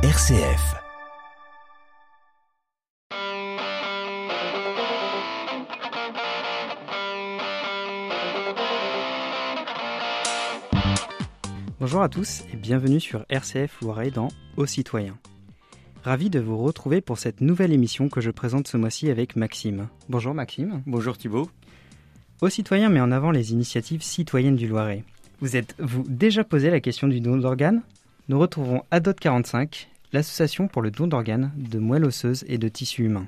[0.00, 0.76] RCF.
[11.80, 15.18] Bonjour à tous et bienvenue sur RCF Loiret dans Aux citoyens.
[16.04, 19.88] Ravi de vous retrouver pour cette nouvelle émission que je présente ce mois-ci avec Maxime.
[20.08, 20.80] Bonjour Maxime.
[20.86, 21.50] Bonjour Thibault.
[22.40, 25.02] Aux citoyens met en avant les initiatives citoyennes du Loiret.
[25.40, 27.82] Vous êtes-vous déjà posé la question du don d'organes?
[28.28, 33.04] Nous retrouvons Adot 45, l'association pour le don d'organes, de moelle osseuse et de tissus
[33.04, 33.26] humains.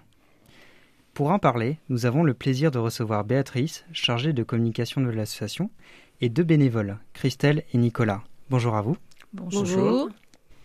[1.14, 5.70] Pour en parler, nous avons le plaisir de recevoir Béatrice, chargée de communication de l'association,
[6.20, 8.22] et deux bénévoles, Christelle et Nicolas.
[8.50, 8.98] Bonjour à vous.
[9.32, 10.10] Bonjour.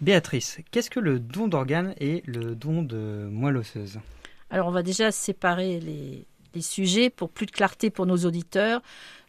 [0.02, 4.02] Béatrice, qu'est-ce que le don d'organes et le don de moelle osseuse?
[4.50, 8.82] Alors on va déjà séparer les, les sujets pour plus de clarté pour nos auditeurs.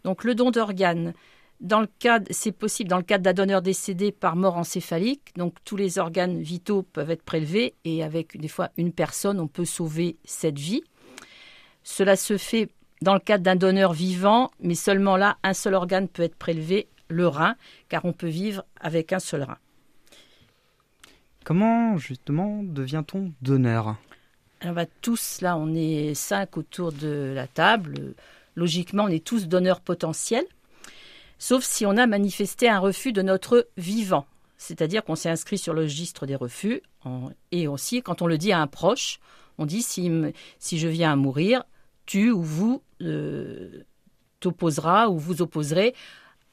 [0.02, 1.14] Donc le don d'organes,
[1.60, 5.34] dans le cadre, c'est possible dans le cadre d'un donneur décédé par mort encéphalique.
[5.36, 9.48] Donc tous les organes vitaux peuvent être prélevés et avec des fois une personne, on
[9.48, 10.82] peut sauver cette vie.
[11.82, 12.68] Cela se fait
[13.02, 16.88] dans le cadre d'un donneur vivant, mais seulement là, un seul organe peut être prélevé,
[17.08, 17.56] le rein,
[17.88, 19.58] car on peut vivre avec un seul rein.
[21.44, 23.96] Comment justement devient-on donneur?
[24.60, 28.14] Alors bah, tous, là, on est cinq autour de la table.
[28.56, 30.46] Logiquement, on est tous donneurs potentiels,
[31.38, 34.26] sauf si on a manifesté un refus de notre vivant.
[34.56, 36.82] C'est-à-dire qu'on s'est inscrit sur le registre des refus,
[37.52, 39.20] et aussi quand on le dit à un proche,
[39.58, 40.10] on dit si,
[40.78, 41.64] je viens à mourir,
[42.06, 43.84] tu ou vous euh,
[44.40, 45.94] t'opposera ou vous opposerez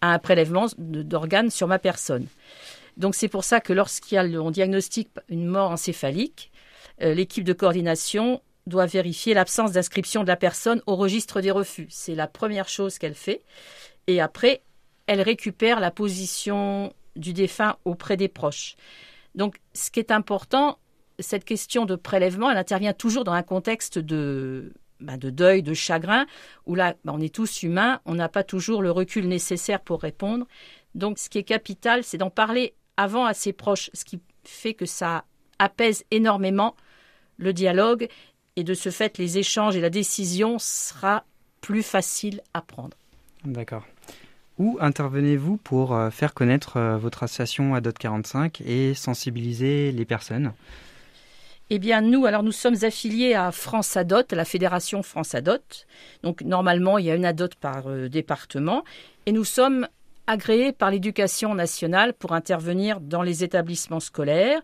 [0.02, 2.28] à un prélèvement d'organes sur ma personne.
[2.98, 6.52] Donc c'est pour ça que lorsqu'il y a le- on diagnostique une mort encéphalique,
[7.02, 11.88] euh, l'équipe de coordination doit vérifier l'absence d'inscription de la personne au registre des refus.
[11.90, 13.42] C'est la première chose qu'elle fait.
[14.08, 14.62] Et après,
[15.08, 18.76] elle récupère la position du défunt auprès des proches.
[19.36, 20.78] Donc ce qui est important,
[21.20, 25.74] cette question de prélèvement, elle intervient toujours dans un contexte de, ben, de deuil, de
[25.74, 26.26] chagrin,
[26.66, 30.02] où là, ben, on est tous humains, on n'a pas toujours le recul nécessaire pour
[30.02, 30.48] répondre.
[30.96, 34.74] Donc ce qui est capital, c'est d'en parler avant à ses proches, ce qui fait
[34.74, 35.26] que ça
[35.60, 36.76] apaise énormément
[37.38, 38.08] le dialogue
[38.56, 41.26] et de ce fait, les échanges et la décision sera
[41.62, 42.96] plus facile à prendre.
[43.46, 43.84] D'accord.
[44.60, 50.54] Où intervenez-vous pour euh, faire connaître euh, votre association Adot 45 et sensibiliser les personnes?
[51.70, 55.58] Eh bien, nous, alors nous sommes affiliés à France Adot, à la fédération France Adot.
[56.22, 58.84] Donc, normalement, il y a une Adot par euh, département.
[59.26, 59.88] Et nous sommes
[60.28, 64.62] agréés par l'éducation nationale pour intervenir dans les établissements scolaires.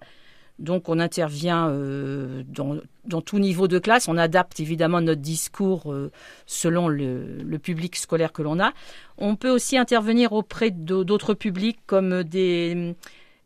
[0.60, 4.08] Donc, on intervient euh, dans, dans tout niveau de classe.
[4.08, 6.12] On adapte évidemment notre discours euh,
[6.46, 8.74] selon le, le public scolaire que l'on a.
[9.18, 12.96] On peut aussi intervenir auprès d'autres publics comme des,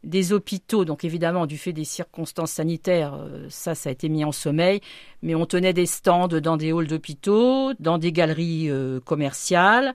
[0.04, 0.86] des hôpitaux.
[0.86, 4.82] Donc évidemment, du fait des circonstances sanitaires, euh, ça, ça a été mis en sommeil.
[5.22, 9.94] Mais on tenait des stands dans des halls d'hôpitaux, dans des galeries euh, commerciales.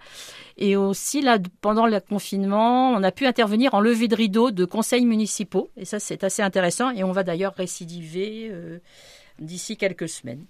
[0.56, 4.64] Et aussi, là, pendant le confinement, on a pu intervenir en levée de rideau de
[4.64, 5.70] conseils municipaux.
[5.76, 6.90] Et ça, c'est assez intéressant.
[6.90, 8.78] Et on va d'ailleurs récidiver euh,
[9.38, 10.44] d'ici quelques semaines.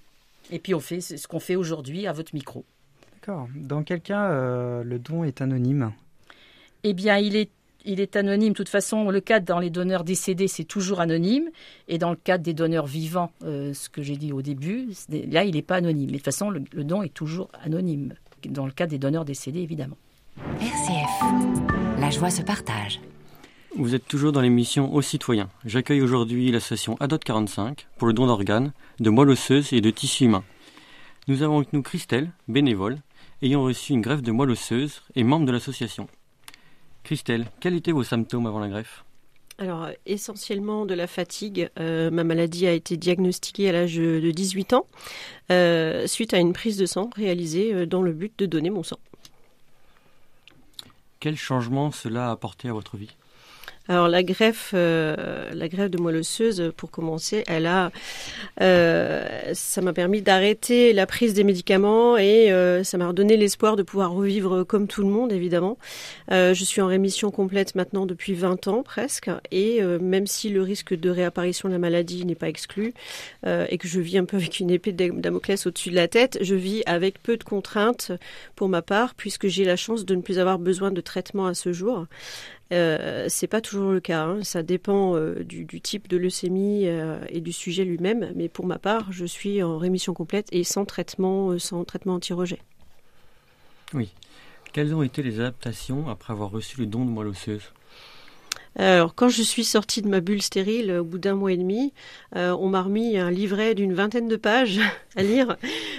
[0.50, 2.64] Et puis, on fait ce qu'on fait aujourd'hui à votre micro.
[3.14, 3.48] D'accord.
[3.54, 5.92] Dans quel cas euh, le don est anonyme?
[6.84, 7.50] Eh bien, il est,
[7.84, 8.50] il est anonyme.
[8.50, 11.48] De toute façon, le cadre dans les donneurs décédés, c'est toujours anonyme.
[11.88, 14.88] Et dans le cadre des donneurs vivants, euh, ce que j'ai dit au début,
[15.30, 16.06] là, il n'est pas anonyme.
[16.06, 18.14] Mais de toute façon, le, le don est toujours anonyme.
[18.48, 19.96] Dans le cas des donneurs décédés, évidemment.
[20.60, 22.00] RCF.
[22.00, 23.00] La joie se partage.
[23.76, 25.50] Vous êtes toujours dans l'émission Aux citoyens.
[25.64, 30.24] J'accueille aujourd'hui l'association Adot 45 pour le don d'organes, de moelle osseuse et de tissus
[30.24, 30.44] humains.
[31.28, 32.98] Nous avons avec nous Christelle, bénévole,
[33.42, 36.08] ayant reçu une greffe de moelle osseuse et membre de l'association.
[37.08, 39.02] Christelle, quels étaient vos symptômes avant la greffe?
[39.56, 41.70] Alors, essentiellement de la fatigue.
[41.80, 44.84] Euh, ma maladie a été diagnostiquée à l'âge de 18 ans,
[45.50, 48.82] euh, suite à une prise de sang réalisée euh, dans le but de donner mon
[48.82, 48.98] sang.
[51.18, 53.16] Quel changement cela a apporté à votre vie?
[53.88, 57.90] Alors la greffe, euh, la greffe de moelle osseuse, pour commencer, elle a,
[58.60, 63.76] euh, ça m'a permis d'arrêter la prise des médicaments et euh, ça m'a redonné l'espoir
[63.76, 65.78] de pouvoir revivre comme tout le monde, évidemment.
[66.30, 70.94] Je suis en rémission complète maintenant depuis 20 ans presque et même si le risque
[70.94, 72.92] de réapparition de la maladie n'est pas exclu
[73.46, 76.38] et que je vis un peu avec une épée de Damoclès au-dessus de la tête,
[76.42, 78.12] je vis avec peu de contraintes
[78.56, 81.54] pour ma part puisque j'ai la chance de ne plus avoir besoin de traitement à
[81.54, 82.06] ce jour.
[82.72, 84.24] Euh, c'est pas toujours le cas.
[84.24, 84.42] hein.
[84.42, 88.32] Ça dépend euh, du, type de leucémie euh, et du sujet lui-même.
[88.34, 92.14] Mais pour ma part, je suis en rémission complète et sans traitement, euh, sans traitement
[92.14, 92.60] anti-rejet.
[93.94, 94.12] Oui.
[94.72, 97.72] Quelles ont été les adaptations après avoir reçu le don de moelle osseuse?
[98.78, 101.92] Alors, quand je suis sortie de ma bulle stérile au bout d'un mois et demi,
[102.36, 104.78] euh, on m'a remis un livret d'une vingtaine de pages
[105.16, 105.56] à lire,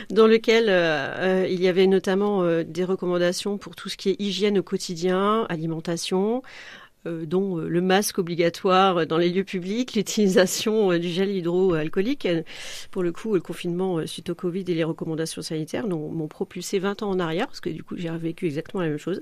[0.10, 4.58] dans lequel euh, il y avait notamment des recommandations pour tout ce qui est hygiène
[4.58, 11.00] au quotidien, alimentation, euh, dont euh, le masque obligatoire dans les lieux publics, l'utilisation euh,
[11.00, 12.28] du gel hydroalcoolique.
[12.92, 17.04] Pour le coup, le confinement suite au Covid et les recommandations sanitaires m'ont propulsé 20
[17.04, 19.22] ans en arrière, parce que du coup, j'ai vécu exactement la même chose.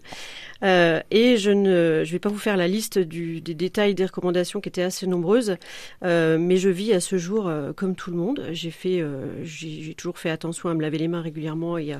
[0.64, 4.62] et je ne je vais pas vous faire la liste du, des détails des recommandations
[4.62, 5.58] qui étaient assez nombreuses,
[6.02, 8.44] mais je vis à ce jour comme tout le monde.
[8.52, 11.94] J'ai toujours fait attention à me laver les mains régulièrement et,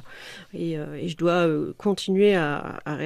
[0.54, 1.48] et, et, je dois
[1.78, 2.98] continuer à, à,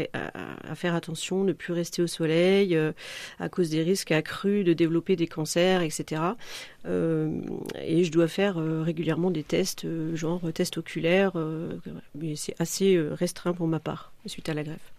[0.70, 2.92] à faire attention, ne plus rester au soleil euh,
[3.40, 6.22] à cause des risques accrus de développer des cancers, etc.
[6.86, 7.42] Euh,
[7.82, 9.86] et je dois faire euh, régulièrement des tests,
[10.16, 11.34] genre tests oculaires,
[12.16, 14.94] mais c'est assez restreint pour ma part suite à la greffe.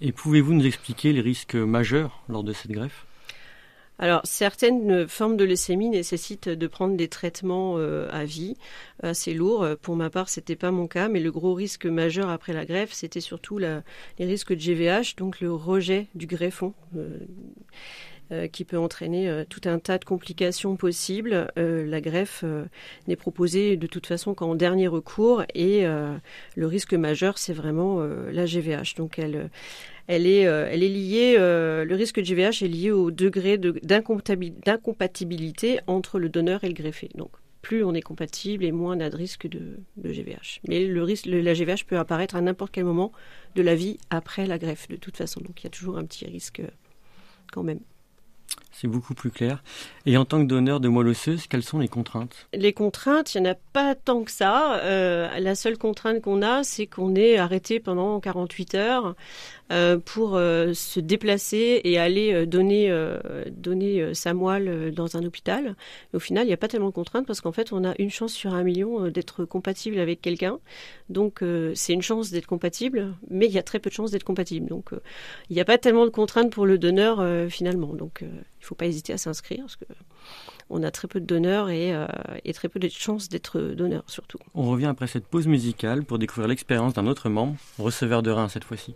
[0.00, 3.07] Et pouvez-vous nous expliquer les risques majeurs lors de cette greffe?
[3.98, 8.56] Alors, certaines formes de leucémie nécessitent de prendre des traitements euh, à vie
[9.02, 9.66] assez lourds.
[9.82, 12.92] Pour ma part, c'était pas mon cas, mais le gros risque majeur après la greffe,
[12.92, 13.82] c'était surtout les
[14.20, 16.74] risques de GVH, donc le rejet du greffon.
[16.96, 17.18] Euh,
[18.30, 21.50] euh, qui peut entraîner tout un tas de complications possibles.
[21.56, 22.44] la greffe
[23.06, 28.44] n'est proposée de toute façon qu'en dernier recours et le risque majeur, c'est vraiment la
[28.44, 28.96] GVH.
[28.98, 29.48] Donc elle,
[30.08, 33.58] elle est, euh, elle est liée, euh, le risque de GVH est lié au degré
[33.58, 37.10] d'incompatibilité entre le donneur et le greffé.
[37.14, 40.60] Donc, plus on est compatible et moins on a de risque de, GVH.
[40.66, 43.12] Mais le risque, la GVH peut apparaître à n'importe quel moment
[43.54, 45.42] de la vie après la greffe, de toute façon.
[45.42, 46.68] Donc, il y a toujours un petit risque euh,
[47.52, 47.80] quand même.
[48.72, 49.62] C'est beaucoup plus clair.
[50.06, 52.48] Et en tant que donneur de moelle osseuse, quelles sont les contraintes?
[52.52, 54.80] Les contraintes, il n'y en a pas tant que ça.
[55.38, 59.14] la seule contrainte qu'on a, c'est qu'on est arrêté pendant 48 heures
[59.70, 62.90] euh, pour euh, se déplacer et aller euh, donner,
[63.50, 65.76] donner sa moelle dans un hôpital.
[66.14, 68.10] au final, il n'y a pas tellement de contraintes parce qu'en fait, on a une
[68.10, 70.58] chance sur un million d'être compatible avec quelqu'un.
[71.08, 71.42] Donc,
[71.74, 74.68] c'est une chance d'être compatible, mais il y a très peu de chances d'être compatible.
[74.68, 74.90] Donc,
[75.50, 77.94] il n'y a pas tellement de contraintes pour le donneur finalement.
[77.94, 78.24] Donc,
[78.56, 79.84] il ne faut pas hésiter à s'inscrire parce que
[80.70, 81.94] on a très peu de donneurs et,
[82.44, 84.38] et très peu de chances d'être donneur surtout.
[84.54, 88.48] On revient après cette pause musicale pour découvrir l'expérience d'un autre membre, receveur de rein
[88.48, 88.94] cette fois-ci.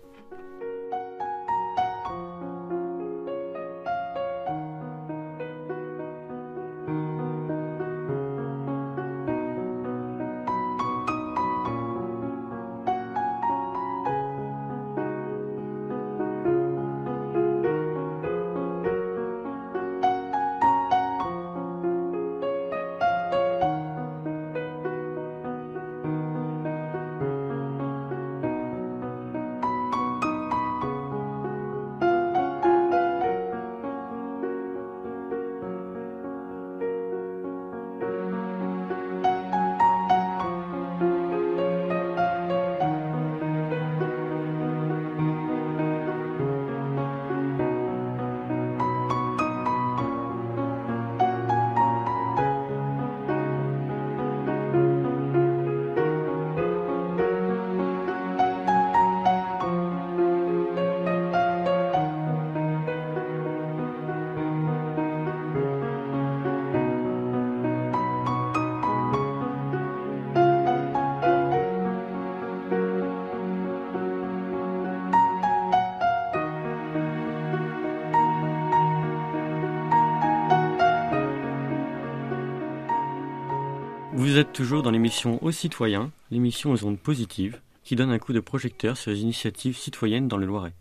[84.33, 88.33] Vous êtes toujours dans l'émission Aux citoyens, l'émission aux ondes positives, qui donne un coup
[88.33, 90.73] de projecteur sur les initiatives citoyennes dans le Loiret.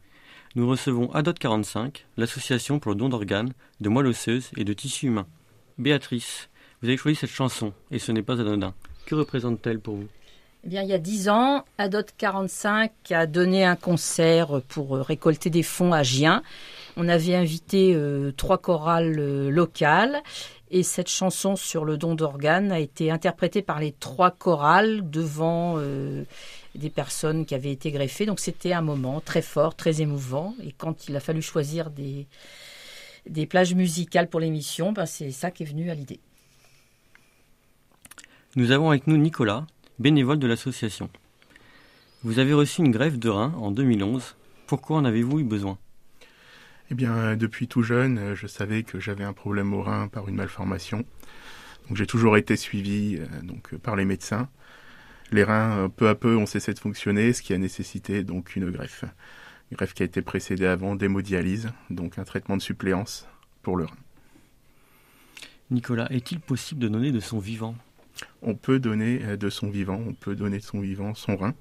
[0.55, 5.07] Nous recevons ADOT 45, l'association pour le don d'organes, de moelle osseuse et de tissus
[5.07, 5.27] humains.
[5.77, 6.47] Béatrice,
[6.81, 8.73] vous avez choisi cette chanson, et ce n'est pas anodin.
[9.05, 10.07] Que représente-t-elle pour vous?
[10.63, 15.49] Eh bien, il y a dix ans, ADOT 45 a donné un concert pour récolter
[15.49, 16.41] des fonds à Gien.
[16.95, 20.21] On avait invité euh, trois chorales euh, locales
[20.71, 25.75] et cette chanson sur le don d'organes a été interprétée par les trois chorales devant
[25.77, 26.23] euh,
[26.75, 28.25] des personnes qui avaient été greffées.
[28.25, 30.55] Donc c'était un moment très fort, très émouvant.
[30.63, 32.25] Et quand il a fallu choisir des,
[33.29, 36.21] des plages musicales pour l'émission, ben c'est ça qui est venu à l'idée.
[38.55, 39.67] Nous avons avec nous Nicolas,
[39.99, 41.09] bénévole de l'association.
[42.23, 44.35] Vous avez reçu une greffe de rein en 2011.
[44.67, 45.77] Pourquoi en avez-vous eu besoin?
[46.91, 50.27] Eh bien, depuis tout jeune, euh, je savais que j'avais un problème au rein par
[50.27, 51.05] une malformation.
[51.87, 54.49] Donc j'ai toujours été suivi euh, donc par les médecins.
[55.31, 58.55] Les reins, euh, peu à peu, ont cessé de fonctionner, ce qui a nécessité donc
[58.55, 59.05] une greffe.
[59.71, 63.27] greffe qui a été précédée avant d'hémodialyse, donc un traitement de suppléance
[63.61, 63.97] pour le rein.
[65.69, 67.75] Nicolas, est-il possible de donner de son vivant?
[68.41, 71.55] On peut donner euh, de son vivant, on peut donner de son vivant son rein.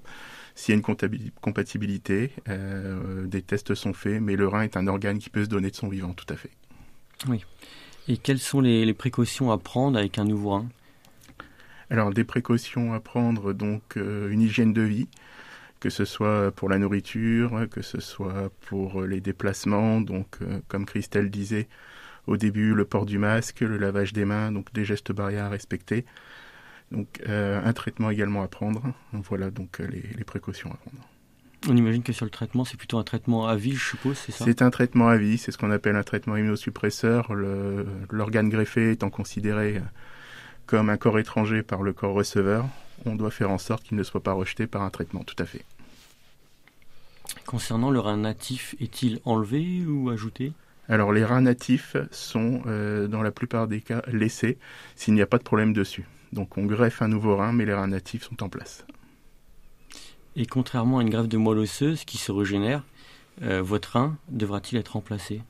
[0.55, 4.87] S'il y a une compatibilité, euh, des tests sont faits, mais le rein est un
[4.87, 6.51] organe qui peut se donner de son vivant, tout à fait.
[7.27, 7.45] Oui.
[8.07, 10.69] Et quelles sont les, précautions à prendre avec un nouveau rein?
[11.89, 15.07] Alors, des précautions à prendre, donc euh, une hygiène de vie,
[15.79, 21.29] que ce soit pour la nourriture, que ce soit pour les déplacements, donc comme Christelle
[21.29, 21.67] disait,
[22.27, 25.49] au début le port du masque, le lavage des mains, donc des gestes barrières à
[25.49, 26.05] respecter.
[26.91, 28.83] Donc euh, un traitement également à prendre.
[29.13, 31.07] Voilà donc euh, les, précautions à prendre.
[31.69, 34.31] On imagine que sur le traitement, c'est plutôt un traitement à vie, je suppose, c'est
[34.31, 34.45] ça?
[34.45, 37.31] C'est un traitement à vie, c'est ce qu'on appelle un traitement immunosuppresseur.
[38.09, 39.79] L'organe greffé étant considéré
[40.65, 42.65] comme un corps étranger par le corps receveur,
[43.05, 45.45] on doit faire en sorte qu'il ne soit pas rejeté par un traitement, tout à
[45.45, 45.63] fait.
[47.45, 50.53] Concernant le rein natif, est-il enlevé ou ajouté?
[50.89, 54.57] Alors les reins natifs sont euh, dans la plupart des cas laissés
[54.95, 56.05] s'il n'y a pas de problème dessus.
[56.33, 58.85] Donc on greffe un nouveau rein, mais les reins natifs sont en place.
[60.35, 62.83] Et contrairement à une greffe de moelle osseuse qui se régénère,
[63.41, 65.41] euh, votre rein devra-t-il être remplacé?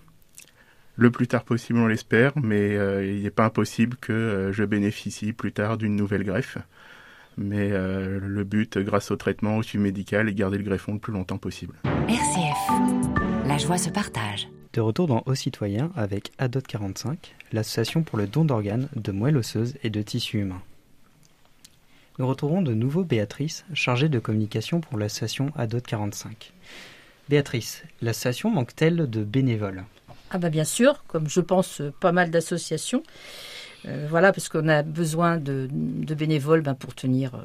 [0.95, 5.33] Le plus tard possible, on l'espère, mais euh, il n'est pas impossible que je bénéficie
[5.33, 6.57] plus tard d'une nouvelle greffe.
[7.38, 11.00] Mais le but, grâce au traitement, au suivi médical, est de garder le greffon le
[11.00, 11.75] plus longtemps possible.
[11.85, 14.50] RCF, la joie se partage.
[14.73, 19.35] De retour dans Aux citoyens avec ADOT 45, l'association pour le don d'organes, de moelle
[19.35, 20.61] osseuse et de tissus humains.
[22.21, 26.53] Nous retrouvons de nouveau Béatrice, chargée de communication pour l'association ADOT 45.
[27.29, 29.85] Béatrice, l'association manque-t-elle de bénévoles?
[30.29, 33.01] Ah bah bien sûr, comme je pense pas mal d'associations.
[33.87, 35.67] Euh, voilà, parce qu'on a besoin de,
[36.15, 37.39] bénévoles ben, pour tenir, euh,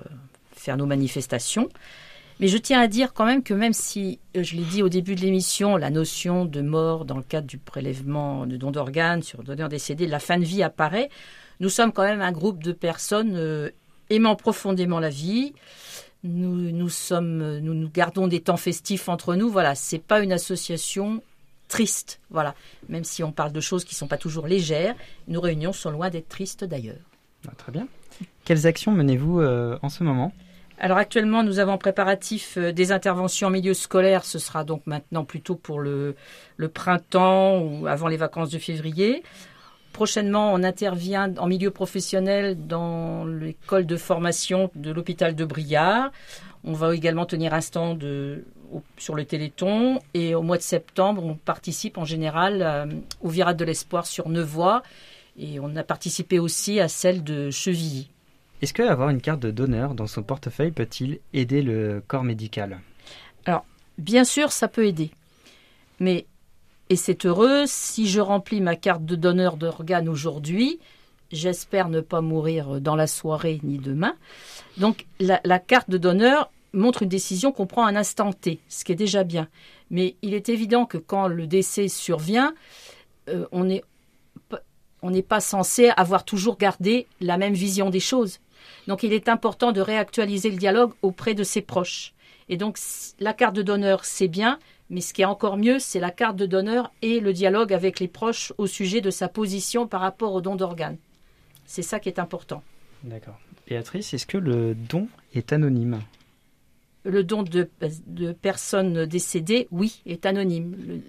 [0.53, 1.71] faire nos manifestations.
[2.39, 4.91] Mais je tiens à dire quand même que même si, euh, je l'ai dit au
[4.91, 9.23] début de l'émission, la notion de mort dans le cadre du prélèvement de dons d'organes
[9.23, 11.09] sur donneur décédé, la fin de vie apparaît,
[11.61, 13.73] nous sommes quand même un groupe de personnes
[14.11, 15.55] aimant profondément la vie.
[16.25, 19.51] Nous, nous, sommes, nous, nous gardons des temps festifs entre nous.
[19.51, 21.23] Voilà, c'est pas une association
[21.69, 22.21] triste.
[22.31, 22.55] Voilà,
[22.89, 24.95] même si on parle de choses qui ne sont pas toujours légères,
[25.29, 26.97] nos réunions sont loin d'être tristes d'ailleurs.
[27.49, 27.87] Ah, très bien.
[28.45, 30.33] Quelles actions menez-vous euh, en ce moment?
[30.79, 34.25] Alors actuellement, nous avons préparatif euh, des interventions en milieu scolaire.
[34.25, 36.15] Ce sera donc maintenant plutôt pour le,
[36.73, 39.23] printemps ou avant les vacances de février.
[39.93, 46.13] Prochainement, on intervient en milieu professionnel dans l'école de formation de l'hôpital de Briard.
[46.65, 48.05] On va également tenir un stand
[48.97, 50.01] sur le Téléthon.
[50.15, 52.87] Et au mois de septembre, on participe en général euh,
[53.21, 54.83] au Virade de l'Espoir sur Nevoix.
[55.39, 58.11] Et on a participé aussi à celle de Chevilly.
[58.63, 62.81] Est-ce que avoir une carte de donneur dans son portefeuille peut-il aider le corps médical?
[63.45, 63.67] Alors,
[63.99, 65.11] bien sûr, ça peut aider.
[66.01, 66.27] Mais,
[66.89, 70.79] et c'est heureux, si je remplis ma carte de donneur d'organes aujourd'hui,
[71.33, 74.15] j'espère ne pas mourir dans la soirée ni demain.
[74.77, 78.85] Donc, la, carte de donneur montre une décision qu'on prend à un instant T, ce
[78.85, 79.49] qui est déjà bien.
[79.91, 82.55] Mais il est évident que quand le décès survient,
[83.29, 83.69] euh, on
[85.03, 88.41] on n'est pas censé avoir toujours gardé la même vision des choses.
[88.89, 92.15] Donc il est important de réactualiser le dialogue auprès de ses proches.
[92.49, 92.79] Et donc
[93.21, 94.59] la carte de donneur, c'est bien,
[94.91, 97.99] mais ce qui est encore mieux, c'est la carte de donneur et le dialogue avec
[97.99, 100.99] les proches au sujet de sa position par rapport au don d'organes.
[101.65, 102.63] C'est ça qui est important.
[103.03, 103.39] D'accord.
[103.67, 106.01] Béatrice, est-ce que le don est anonyme?
[107.05, 107.69] Le don de,
[108.41, 111.03] personnes décédées, oui, est anonyme.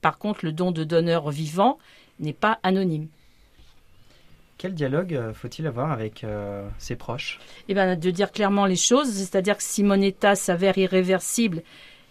[0.00, 1.78] par contre, le don de donneurs vivants
[2.20, 3.08] n'est pas anonyme.
[4.58, 7.38] Quel dialogue euh, faut-il avoir avec euh, ses proches?
[7.68, 11.62] Eh bien, de dire clairement les choses, c'est-à-dire que si mon état s'avère irréversible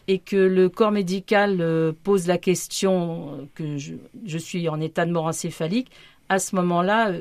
[0.07, 5.11] et que le corps médical euh, pose la question que je, suis en état de
[5.11, 5.91] mort encéphalique,
[6.29, 7.11] à ce moment-là,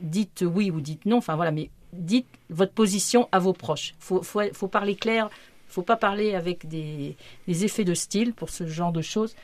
[0.00, 1.18] dites oui ou dites non.
[1.18, 3.94] Enfin voilà, mais dites votre position à vos proches.
[3.98, 5.30] Faut, faut, parler clair.
[5.68, 7.16] Faut pas parler avec des,
[7.46, 9.34] des effets de style pour ce genre de choses.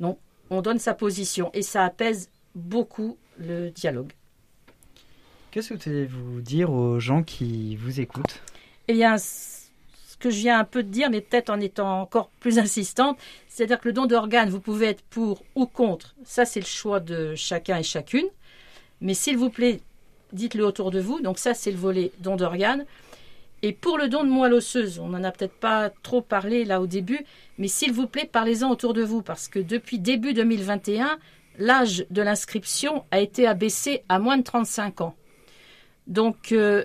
[0.00, 0.18] Non,
[0.50, 4.12] on donne sa position et ça apaise beaucoup le dialogue.
[5.50, 8.42] Qu'est-ce que vous dire aux gens qui vous écoutent?
[8.88, 9.16] Eh bien,
[10.18, 13.18] ce que je viens un peu de dire, mais peut-être en étant encore plus insistante,
[13.48, 16.14] c'est-à-dire que le don d'organes, vous pouvez être pour ou contre.
[16.24, 18.26] Ça, c'est le choix de chacun et chacune.
[19.00, 19.80] Mais s'il vous plaît,
[20.32, 21.20] dites-le autour de vous.
[21.20, 22.86] Donc ça, c'est le volet don d'organes.
[23.62, 26.80] Et pour le don de moelle osseuse, on n'en a peut-être pas trop parlé là
[26.80, 27.20] au début,
[27.58, 31.18] mais s'il vous plaît, parlez-en autour de vous, parce que depuis début 2021,
[31.58, 35.14] l'âge de l'inscription a été abaissé à moins de 35 ans.
[36.06, 36.84] Donc, euh,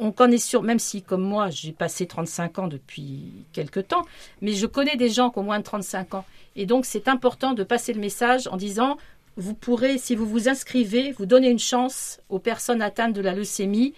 [0.00, 4.04] on connaît sur, même si comme moi j'ai passé 35 ans depuis quelque temps,
[4.40, 6.24] mais je connais des gens qui ont moins de 35 ans.
[6.56, 8.96] Et donc c'est important de passer le message en disant,
[9.36, 13.34] vous pourrez, si vous vous inscrivez, vous donner une chance aux personnes atteintes de la
[13.34, 13.94] leucémie.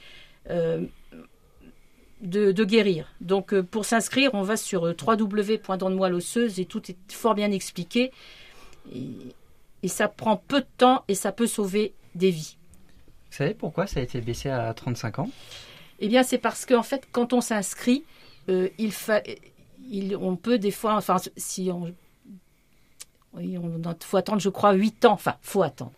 [0.50, 0.84] Euh,
[2.20, 3.08] de, guérir.
[3.20, 6.10] Donc euh, pour s'inscrire, on va sur euh, www.donne-moi
[6.56, 8.12] et tout est fort bien expliqué.
[8.94, 12.56] et, ça prend peu de temps et ça peut sauver des vies.
[13.30, 15.30] Vous savez pourquoi ça a été baissé à 35 ans?
[16.02, 18.04] Eh bien, c'est parce qu'en fait, quand on s'inscrit,
[18.48, 18.68] euh,
[20.20, 21.94] on peut des fois, enfin, si on,
[23.34, 25.12] oui, on faut attendre, je crois, 8 ans.
[25.12, 25.92] Enfin, faut attendre.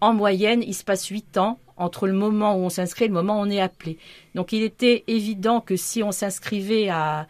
[0.00, 3.14] En moyenne, il se passe 8 ans entre le moment où on s'inscrit et le
[3.14, 3.98] moment où on est appelé.
[4.36, 7.26] Donc, il était évident que si on s'inscrivait à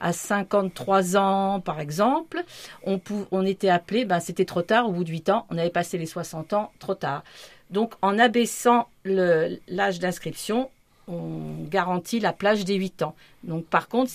[0.00, 2.44] à 53 ans, par exemple,
[2.84, 3.00] on,
[3.32, 5.98] on était appelé, ben, c'était trop tard, au bout de 8 ans, on avait passé
[5.98, 7.24] les 60 ans, trop tard.
[7.70, 10.70] Donc en abaissant l'âge d'inscription,
[11.08, 13.14] on garantit la plage des 8 ans.
[13.44, 14.10] Donc par contre,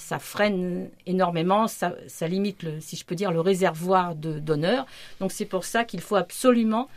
[0.00, 1.92] ça freine énormément, ça,
[2.22, 4.86] limite, le, si je peux dire, le réservoir de donneurs.
[5.20, 6.88] Donc c'est pour ça qu'il faut absolument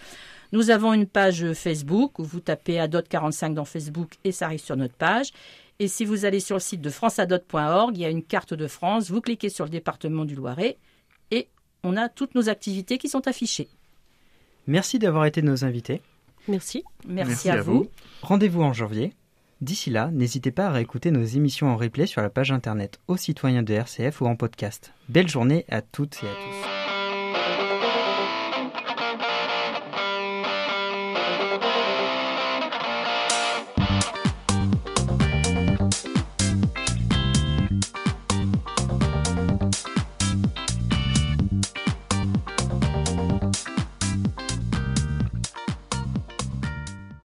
[0.51, 4.77] Nous avons une page Facebook où vous tapez Adot45 dans Facebook et ça arrive sur
[4.77, 5.31] notre page.
[5.79, 8.67] Et si vous allez sur le site de franceadot.org, il y a une carte de
[8.67, 10.77] France, vous cliquez sur le département du Loiret
[11.29, 11.47] et
[11.83, 13.67] on a toutes nos activités qui sont affichées.
[14.65, 16.01] Merci d'avoir été nos invités.
[16.47, 16.83] Merci.
[17.05, 17.89] Merci, à, vous.
[18.21, 19.13] Rendez-vous en janvier.
[19.61, 23.17] D'ici là, n'hésitez pas à réécouter nos émissions en replay sur la page internet aux
[23.17, 24.93] citoyens de RCF ou en podcast.
[25.09, 26.76] Belle journée à toutes et à tous.